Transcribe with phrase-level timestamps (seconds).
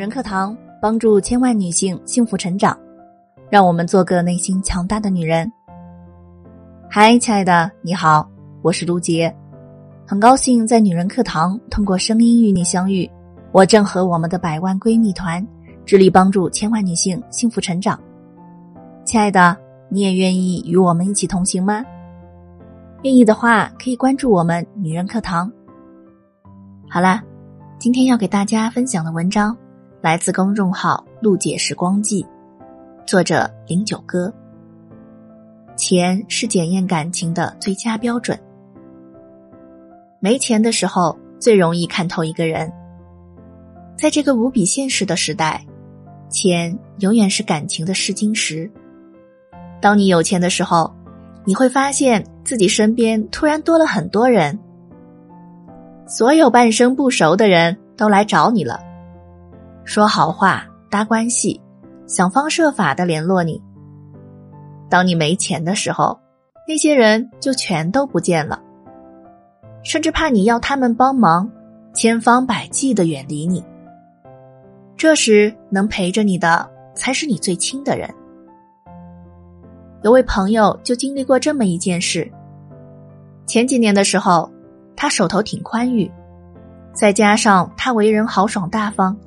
[0.00, 2.74] 人课堂帮助千万女性幸福成长，
[3.50, 5.52] 让我们做个内心强大的女人。
[6.88, 8.26] 嗨，亲爱的，你好，
[8.62, 9.30] 我是卢杰，
[10.06, 13.06] 很高兴在女人课堂通过声音与你相遇。
[13.52, 15.46] 我正和我们的百万闺蜜团
[15.84, 18.00] 致力帮助千万女性幸福成长。
[19.04, 19.54] 亲爱的，
[19.90, 21.84] 你也愿意与我们一起同行吗？
[23.02, 25.52] 愿意的话，可以关注我们女人课堂。
[26.88, 27.22] 好啦，
[27.78, 29.54] 今天要给大家分享的文章
[30.02, 32.26] 来自公众号“陆姐时光记”，
[33.04, 34.32] 作者零九哥。
[35.76, 38.38] 钱是检验感情的最佳标准。
[40.18, 42.72] 没钱的时候，最容易看透一个人。
[43.94, 45.66] 在这个无比现实的时代，
[46.30, 48.70] 钱永远是感情的试金石。
[49.82, 50.90] 当你有钱的时候，
[51.44, 54.58] 你会发现自己身边突然多了很多人，
[56.06, 58.80] 所有半生不熟的人都来找你了，
[59.90, 61.60] 说好话、搭关系，
[62.06, 63.60] 想方设法的联络你。
[64.88, 66.16] 当你没钱的时候，
[66.68, 68.62] 那些人就全都不见了，
[69.82, 71.50] 甚至怕你要他们帮忙，
[71.92, 73.64] 千方百计的远离你。
[74.96, 78.08] 这时能陪着你的才是你最亲的人。
[80.04, 82.30] 有位朋友就经历过这么一件事。
[83.44, 84.48] 前几年的时候，
[84.94, 86.08] 他手头挺宽裕，
[86.92, 89.18] 再加上他为人豪爽大方，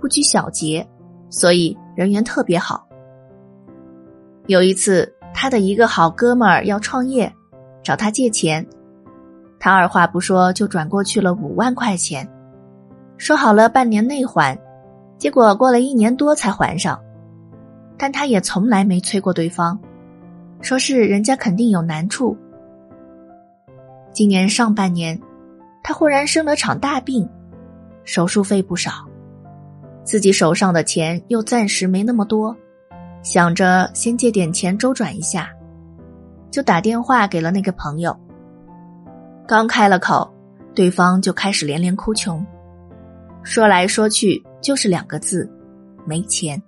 [0.00, 0.84] 不拘小节，
[1.28, 2.88] 所以人缘特别好。
[4.46, 7.32] 有一次，他的一个好哥们儿要创业，
[7.82, 8.66] 找他借钱，
[9.60, 12.28] 他二话不说就转过去了五万块钱，
[13.16, 14.58] 说好了半年内还，
[15.18, 17.00] 结果过了一年多才还上，
[17.96, 19.78] 但他也从来没催过对方，
[20.62, 22.36] 说是人家肯定有难处。
[24.12, 25.20] 今年上半年，
[25.84, 27.28] 他忽然生了场大病，
[28.02, 29.08] 手术费不少，
[30.04, 32.56] 自己手上的钱又暂时没那么多。
[33.22, 35.50] 想着先借点钱周转一下，
[36.50, 38.18] 就打电话给了那个朋友。
[39.46, 40.32] 刚开了口，
[40.74, 42.44] 对方就开始连连哭穷，
[43.42, 45.50] 说来说去就是两个字：
[46.06, 46.60] 没钱。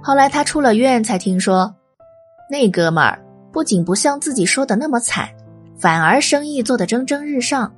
[0.00, 1.74] 后来他出了院，才听说，
[2.48, 3.18] 那哥们儿
[3.50, 5.28] 不仅不像自己说的那么惨，
[5.76, 7.74] 反而生意做得蒸蒸日上，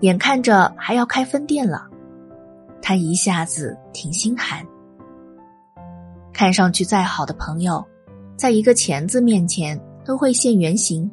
[0.00, 1.86] 眼看着还要开分店了，
[2.82, 4.66] 他一下子挺心寒。
[6.32, 7.82] 看上去再好的朋友，
[8.36, 11.08] 在一个“钱”字面前都会现原形。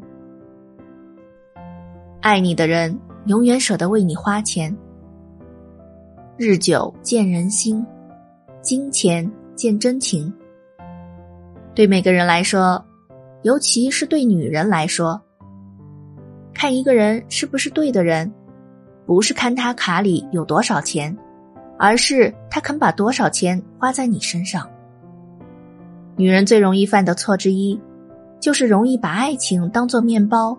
[2.22, 4.76] 爱你的人永远舍得为你花钱。
[6.36, 7.86] 日久见人心，
[8.62, 10.34] 金钱见真情。
[11.76, 12.84] 对每个人来说，
[13.44, 15.22] 尤其是对女人来说，
[16.54, 18.34] 看一个人是不是对的人，
[19.06, 21.16] 不是看他卡里有多少钱，
[21.80, 24.70] 而是他肯把多少钱花在你身上。
[26.18, 27.80] 女人最容易犯的错之一，
[28.42, 30.58] 就是容易把爱情当做面包，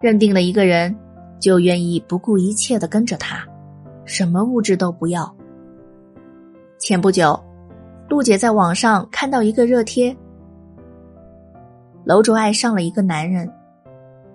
[0.00, 0.96] 认定了一个人，
[1.38, 3.46] 就愿意不顾一切的跟着他，
[4.06, 5.30] 什么物质都不要。
[6.78, 7.38] 前不久，
[8.08, 10.16] 陆姐在网上看到一个热贴，
[12.02, 13.52] 楼主爱上了一个男人，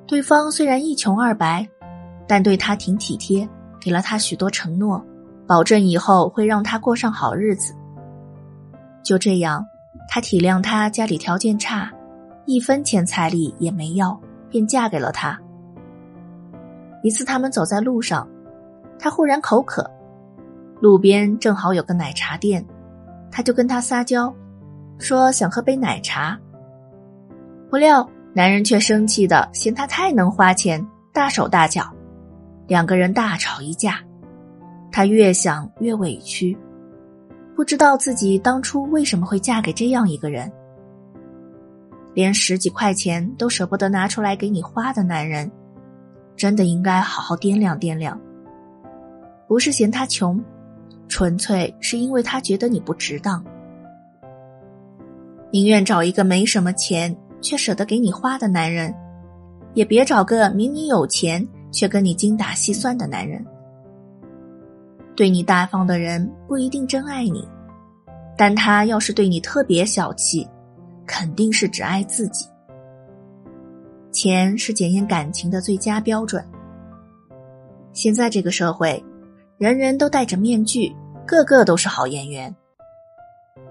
[0.05, 1.67] 对方虽然一穷二白，
[2.27, 3.49] 但对他挺体贴，
[3.81, 5.03] 给了他许多承诺，
[5.49, 7.73] 保证以后会让他过上好日子。
[9.03, 9.65] 就这样。
[10.11, 11.91] 他体谅他家里条件差，
[12.45, 15.39] 一分钱彩礼也没要，便嫁给了他。
[17.03, 18.27] 一次他们走在路上，
[18.97, 19.87] 他忽然口渴，
[20.79, 22.65] 路边正好有个奶茶店，
[23.29, 24.33] 他就跟他撒娇，
[24.97, 26.39] 说想喝杯奶茶。
[27.69, 30.83] 不料男人却生气的嫌他太能花钱，
[31.13, 31.83] 大手大脚，
[32.65, 33.99] 两个人大吵一架。
[34.91, 36.57] 他越想越委屈。
[37.55, 40.51] 不知道自己当初为什么会嫁给这样一个人，
[42.13, 45.51] 连十几块钱都舍不得拿出来给你花的男人，
[46.37, 48.19] 真的应该好好掂量掂量。
[49.47, 50.41] 不是嫌他穷，
[51.09, 53.43] 纯粹是因为他觉得你不值当。
[55.51, 58.93] 宁愿找一个没什么钱却舍得给你花的男人，
[59.73, 63.45] 也别找个明明有钱却跟你精打细算的男人。
[65.19, 67.45] 对你大方的人不一定真爱你，
[68.37, 70.47] 但他要是对你特别小气，
[71.05, 72.47] 肯定是只爱自己。
[74.13, 76.41] 钱是检验感情的最佳标准。
[77.91, 79.03] 现在这个社会，
[79.57, 80.95] 人人都戴着面具，
[81.27, 82.55] 个个都是好演员。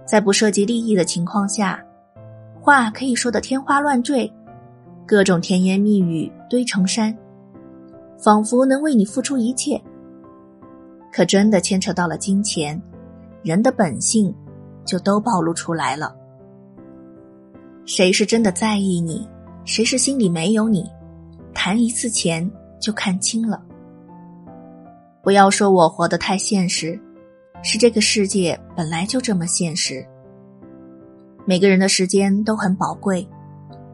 [0.04, 1.82] 在不涉及利益的情况下，
[2.60, 4.30] 话可以说的天花乱坠，
[5.06, 7.16] 各种甜言蜜语堆成山，
[8.22, 9.80] 仿佛能为你付出一切。
[11.12, 12.80] 可真的牵扯到了金钱，
[13.42, 14.34] 人的本性
[14.84, 16.14] 就都暴露出来了。
[17.86, 19.26] 谁是真的在意你，
[19.64, 20.90] 谁是心里没有你，
[21.54, 23.62] 谈一次钱就看清了。
[25.22, 27.00] 不要说我活得太现实，
[27.62, 30.06] 是这个世界本来就这么现实。
[31.44, 33.26] 每个人的时间都很宝贵，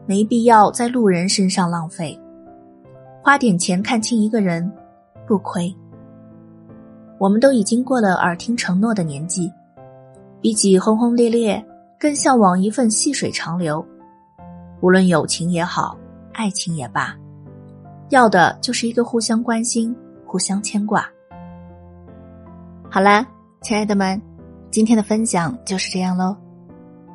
[0.05, 2.19] 没必要在路人身上浪费。
[3.23, 4.69] 花点钱看清一个人，
[5.25, 5.73] 不亏。
[7.25, 9.51] 我们都已经过了耳听承诺的年纪，
[10.41, 11.65] 比起轰轰烈烈，
[11.99, 13.83] 更向往一份细水长流。
[14.79, 15.97] 无论友情也好，
[16.33, 17.17] 爱情也罢，
[18.09, 21.03] 要的就是一个互相关心、互相牵挂。
[22.91, 23.25] 好啦，
[23.63, 24.21] 亲爱的们，
[24.69, 26.37] 今天的分享就是这样喽。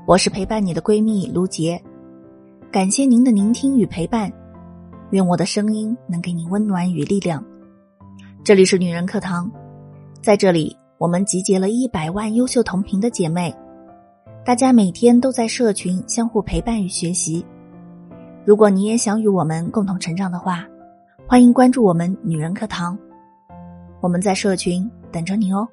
[0.08, 1.80] 我是陪伴你的闺蜜卢杰，
[2.72, 4.28] 感谢您的聆听与陪伴。
[5.10, 7.44] 愿我的声音能给你温暖与力量。
[8.42, 9.48] 这里是女人课堂，
[10.22, 13.54] 在这里我们集结了一百万优秀同频的姐妹，
[14.44, 17.42] 大家每天都在社群相互陪伴与学习。
[18.44, 20.66] 如果你也想与我们共同成长的话，
[21.26, 22.98] 欢迎关注我们女人课堂，
[24.02, 25.66] 我们在社群等着你哦。